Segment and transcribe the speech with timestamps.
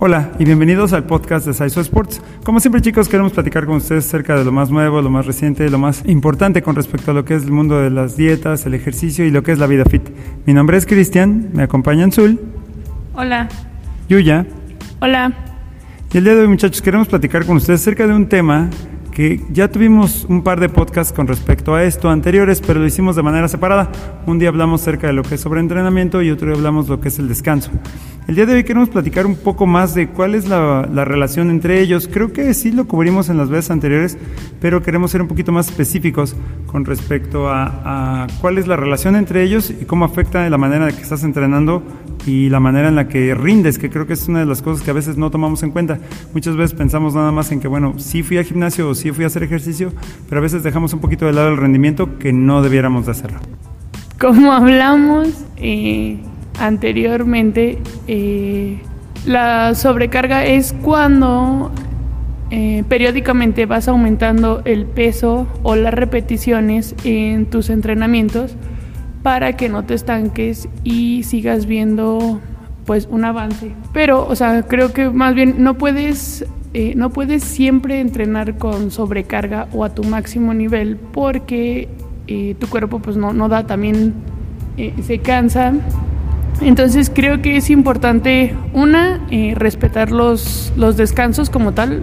[0.00, 2.22] Hola y bienvenidos al podcast de Saiso Sports.
[2.44, 5.68] Como siempre chicos queremos platicar con ustedes acerca de lo más nuevo, lo más reciente,
[5.68, 8.74] lo más importante con respecto a lo que es el mundo de las dietas, el
[8.74, 10.04] ejercicio y lo que es la vida fit.
[10.46, 12.38] Mi nombre es Cristian, me acompaña Zul.
[13.12, 13.48] Hola.
[14.08, 14.46] Yuya.
[15.00, 15.32] Hola.
[16.12, 18.70] Y el día de hoy muchachos queremos platicar con ustedes acerca de un tema
[19.10, 23.16] que ya tuvimos un par de podcasts con respecto a esto anteriores, pero lo hicimos
[23.16, 23.90] de manera separada.
[24.26, 27.00] Un día hablamos acerca de lo que es sobreentrenamiento y otro día hablamos de lo
[27.00, 27.72] que es el descanso.
[28.28, 31.80] El día de hoy queremos platicar un poco más de cuál es la, relación entre
[31.80, 32.10] ellos.
[32.12, 34.18] Creo que sí lo cubrimos en las veces anteriores,
[34.60, 39.16] pero queremos ser un poquito más específicos con respecto a, a cuál es la relación
[39.16, 41.82] entre ellos y cómo afecta la manera de que estás entrenando
[42.26, 44.84] y la manera en la que rindes, que creo que es una de las cosas
[44.84, 45.98] que a veces no tomamos en cuenta.
[46.34, 49.24] Muchas veces pensamos nada más en que, bueno, sí fui al gimnasio o sí fui
[49.24, 49.90] a hacer ejercicio,
[50.28, 53.38] pero a veces dejamos un poquito de lado el rendimiento que no debiéramos de hacerlo.
[54.20, 56.18] Como hablamos, eh,
[56.58, 58.78] anteriormente, eh,
[59.26, 61.70] la sobrecarga es cuando
[62.50, 68.56] eh, periódicamente vas aumentando el peso o las repeticiones en tus entrenamientos
[69.22, 72.40] para que no te estanques y sigas viendo
[72.86, 73.72] pues un avance.
[73.92, 78.90] Pero, o sea, creo que más bien no puedes, eh, no puedes siempre entrenar con
[78.90, 81.88] sobrecarga o a tu máximo nivel porque
[82.60, 84.12] tu cuerpo pues no, no da, también
[85.00, 85.72] se cansa
[86.60, 92.02] entonces creo que es importante, una, eh, respetar los, los descansos como tal,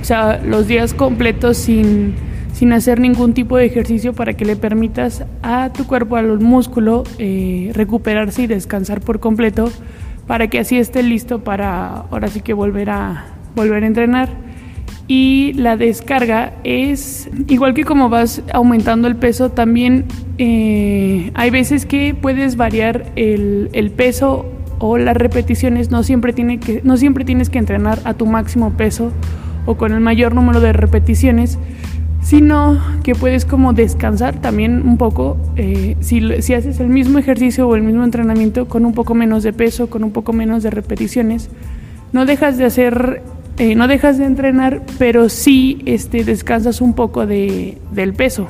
[0.00, 2.14] o sea, los días completos sin,
[2.52, 7.04] sin hacer ningún tipo de ejercicio para que le permitas a tu cuerpo, al músculo,
[7.18, 9.70] eh, recuperarse y descansar por completo
[10.26, 14.43] para que así esté listo para ahora sí que volver a, volver a entrenar
[15.06, 20.06] y la descarga es igual que como vas aumentando el peso también
[20.38, 24.46] eh, hay veces que puedes variar el, el, peso
[24.78, 25.90] o las repeticiones.
[25.90, 29.12] No siempre tiene que no siempre tienes que entrenar a tu máximo peso
[29.66, 31.58] o con el mayor número de repeticiones
[32.22, 37.68] sino que puedes como descansar también un poco eh, si, si haces el mismo ejercicio
[37.68, 40.70] o el mismo entrenamiento con un poco menos de peso con un poco menos de
[40.70, 41.50] repeticiones
[42.12, 43.22] no dejas de hacer
[43.56, 48.48] eh, no dejas de entrenar, pero sí este, descansas un poco de, del peso.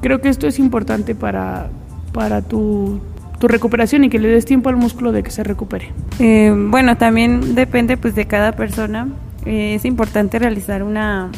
[0.00, 1.68] Creo que esto es importante para,
[2.12, 3.00] para tu,
[3.38, 5.92] tu recuperación y que le des tiempo al músculo de que se recupere.
[6.18, 9.08] Eh, bueno, también depende pues de cada persona.
[9.46, 11.30] Eh, es importante realizar una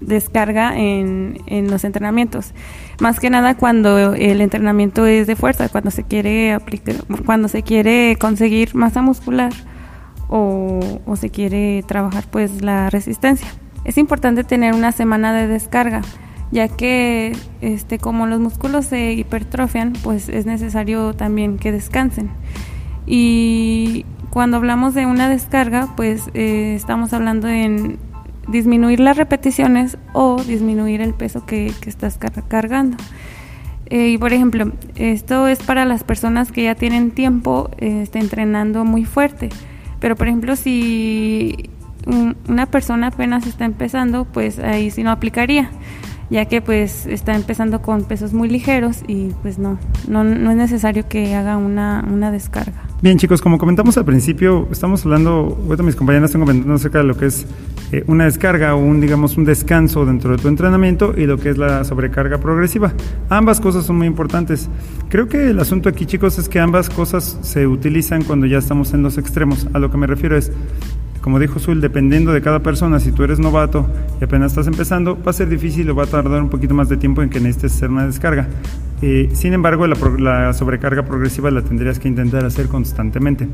[0.00, 2.52] descarga en, en, los entrenamientos.
[3.00, 7.62] Más que nada cuando el entrenamiento es de fuerza, cuando se quiere aplicar, cuando se
[7.62, 9.52] quiere conseguir masa muscular
[10.28, 13.48] o, se quiere trabajar pues la resistencia.
[13.84, 16.02] Es importante tener una semana de descarga,
[16.50, 22.30] ya que este, como los músculos se hipertrofian, pues es necesario también que descansen.
[23.06, 27.98] Y cuando hablamos de una descarga, pues eh, estamos hablando en
[28.48, 32.18] disminuir las repeticiones o disminuir el peso que, estás
[32.48, 32.96] cargando.
[33.86, 38.84] Eh, y por ejemplo, esto es para las personas que ya tienen tiempo eh, entrenando
[38.84, 39.48] muy fuerte.
[40.00, 41.70] Pero por ejemplo, si
[42.48, 45.70] una persona apenas está empezando, pues ahí sí no aplicaría,
[46.30, 50.56] ya que pues está empezando con pesos muy ligeros y pues no, no, no es
[50.56, 52.82] necesario que haga una, una descarga.
[53.02, 57.04] Bien chicos, como comentamos al principio, estamos hablando, ahorita mis compañeras están comentando acerca de
[57.04, 57.46] lo que es
[57.92, 61.50] eh, una descarga o un, digamos, un descanso dentro de tu entrenamiento y lo que
[61.50, 62.92] es la sobrecarga progresiva.
[63.28, 64.68] Ambas cosas son muy importantes.
[65.08, 68.92] Creo que el asunto aquí chicos es que ambas cosas se utilizan cuando ya estamos
[68.92, 69.66] en los extremos.
[69.72, 70.52] A lo que me refiero es,
[71.20, 73.86] como dijo Zul, dependiendo de cada persona, si tú eres novato
[74.20, 76.88] y apenas estás empezando, va a ser difícil o va a tardar un poquito más
[76.88, 78.48] de tiempo en que necesites hacer una descarga.
[79.00, 83.48] Eh, sin embargo, la, sobrecarga progresiva la tendrías que intentar hacer constantemente.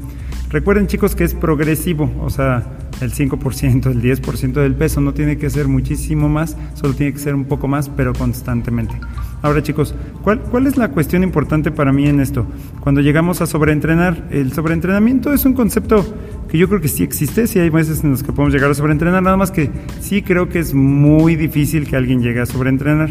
[0.51, 2.63] Recuerden chicos que es progresivo, o sea,
[3.01, 7.19] el 5%, el 10% del peso no tiene que ser muchísimo más, solo tiene que
[7.19, 8.95] ser un poco más, pero constantemente.
[9.43, 12.47] Ahora chicos, ¿cuál, ¿cuál es la cuestión importante para mí en esto?
[12.81, 16.07] Cuando llegamos a sobreentrenar, el sobreentrenamiento es un concepto
[16.55, 18.75] que yo creo que sí existe, sí hay veces en los que podemos llegar a
[18.75, 19.71] sobreentrenar, nada más que
[20.01, 23.11] sí creo que es muy difícil que alguien llegue a sobreentrenar.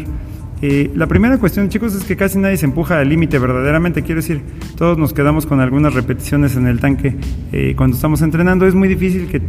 [0.62, 4.02] Eh, la primera cuestión, chicos, es que casi nadie se empuja al límite verdaderamente.
[4.02, 4.40] Quiero decir,
[4.76, 7.16] todos nos quedamos con algunas repeticiones en el tanque
[7.52, 8.66] eh, cuando estamos entrenando.
[8.66, 9.42] Es muy difícil que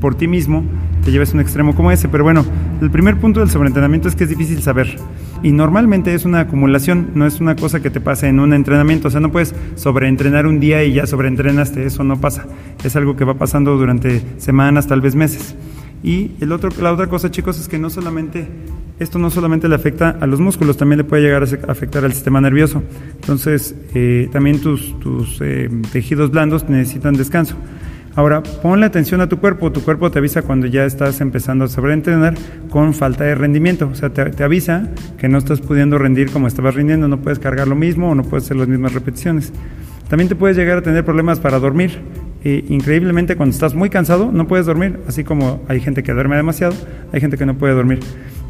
[0.00, 0.64] por ti mismo
[1.04, 2.08] te lleves un extremo como ese.
[2.08, 2.44] Pero bueno,
[2.80, 4.96] el primer punto del sobreentrenamiento es que es difícil saber.
[5.42, 9.08] Y normalmente es una acumulación, no es una cosa que te pase en un entrenamiento.
[9.08, 11.84] O sea, no puedes sobreentrenar un día y ya sobreentrenaste.
[11.84, 12.46] Eso no pasa.
[12.82, 15.54] Es algo que va pasando durante semanas, tal vez meses.
[16.02, 18.48] Y el otro, la otra cosa, chicos, es que no solamente
[18.98, 22.12] esto no solamente le afecta a los músculos, también le puede llegar a afectar al
[22.12, 22.82] sistema nervioso.
[23.16, 24.94] Entonces, eh, también tus,
[25.40, 27.56] eh, tejidos blandos necesitan descanso.
[28.14, 29.70] Ahora, ponle atención a tu cuerpo.
[29.70, 32.34] Tu cuerpo te avisa cuando ya estás empezando a sobreentrenar
[32.70, 33.90] con falta de rendimiento.
[33.92, 34.88] O sea, te, avisa
[35.18, 38.22] que no estás pudiendo rendir como estabas rindiendo, no puedes cargar lo mismo o no
[38.22, 39.52] puedes hacer las mismas repeticiones.
[40.08, 41.98] También te puedes llegar a tener problemas para dormir.
[42.42, 44.98] E, increíblemente, cuando estás muy cansado, no puedes dormir.
[45.06, 46.74] Así como hay gente que duerme demasiado,
[47.12, 48.00] hay gente que no puede dormir.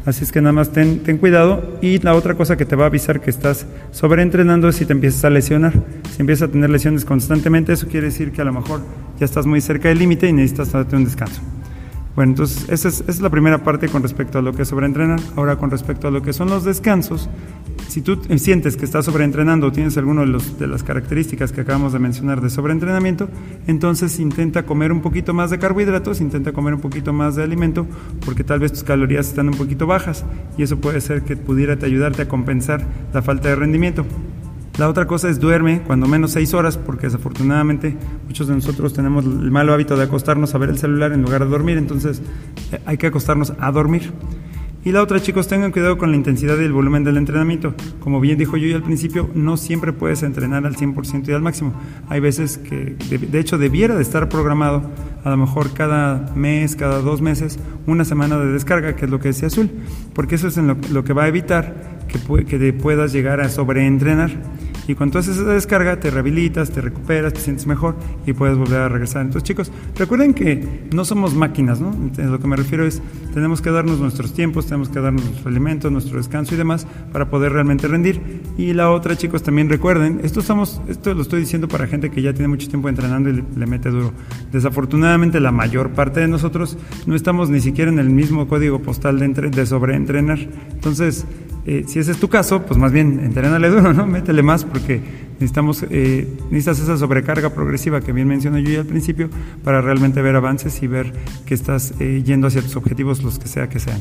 [0.07, 1.77] Así es que nada más ten, ten, cuidado.
[1.81, 4.93] Y la otra cosa que te va a avisar que estás sobreentrenando es si te
[4.93, 5.73] empiezas a lesionar.
[6.15, 8.79] Si empiezas a tener lesiones constantemente, eso quiere decir que a lo mejor
[9.19, 11.41] ya estás muy cerca del límite y necesitas darte un descanso.
[12.15, 15.19] Bueno, entonces esa es, la primera parte con respecto a lo que es sobreentrenar.
[15.35, 17.27] Ahora con respecto a lo que son los descansos,
[17.97, 21.97] si tú sientes que estás sobreentrenando o tienes alguna de, las características que acabamos de
[21.97, 23.27] mencionar de sobreentrenamiento,
[23.65, 27.87] entonces intenta comer un poquito más de carbohidratos, intenta comer un poquito más de alimento,
[28.23, 30.25] porque tal vez tus calorías están un poquito bajas
[30.59, 32.85] y eso puede ser que pudiera te ayudarte a compensar
[33.15, 34.05] la falta de rendimiento.
[34.77, 37.97] La otra cosa es duerme cuando menos seis horas, porque desafortunadamente
[38.27, 41.43] muchos de nosotros tenemos el malo hábito de acostarnos a ver el celular en lugar
[41.43, 42.21] de dormir, entonces
[42.71, 44.13] eh, hay que acostarnos a dormir.
[44.87, 47.73] Y la otra, chicos, tengan cuidado con la intensidad y el volumen del entrenamiento.
[47.99, 51.73] Como bien dijo yo al principio, no siempre puedes entrenar al 100% y al máximo.
[52.07, 54.89] Hay veces que, de, hecho, debiera de estar programado,
[55.25, 59.19] a lo mejor cada mes, cada dos meses, una semana de descarga, que es lo
[59.19, 59.69] que decía Azul,
[60.13, 64.31] porque eso es lo, que va a evitar que, que puedas llegar a sobreentrenar.
[64.87, 67.95] Y cuando haces esa descarga, te rehabilitas, te recuperas, te sientes mejor
[68.25, 69.23] y puedes volver a regresar.
[69.23, 71.91] Entonces, chicos, recuerden que no somos máquinas, ¿no?
[71.91, 73.01] Entonces, lo que me refiero es,
[73.33, 77.29] tenemos que darnos nuestros tiempos, tenemos que darnos nuestro alimento, nuestro descanso y demás para
[77.29, 78.41] poder realmente rendir.
[78.57, 82.21] Y la otra, chicos, también recuerden, esto, estamos, esto lo estoy diciendo para gente que
[82.21, 84.13] ya tiene mucho tiempo entrenando y le, mete duro.
[84.51, 89.19] Desafortunadamente, la mayor parte de nosotros no estamos ni siquiera en el mismo código postal
[89.19, 90.39] de, entre, de sobreentrenar.
[90.71, 91.25] Entonces,
[91.69, 94.07] eh, si ese es tu caso, pues más bien entrenale duro, ¿no?
[94.07, 95.01] Métele más porque
[95.33, 99.29] necesitamos, eh, necesitas esa sobrecarga progresiva que bien mencioné yo ya al principio
[99.65, 101.11] para realmente ver avances y ver
[101.45, 103.99] que estás eh, yendo hacia tus objetivos, los que sea que sean.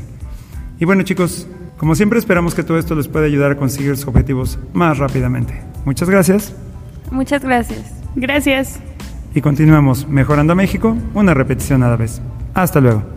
[0.78, 4.06] Y bueno chicos, como siempre esperamos que todo esto les pueda ayudar a conseguir sus
[4.06, 5.60] objetivos más rápidamente.
[5.84, 6.54] Muchas gracias.
[7.10, 7.80] Muchas gracias.
[8.14, 8.78] Gracias.
[9.34, 12.22] Y continuamos mejorando México, una repetición a la vez.
[12.54, 13.15] Hasta luego.